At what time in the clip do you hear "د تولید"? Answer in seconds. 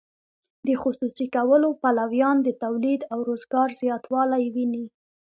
2.43-3.01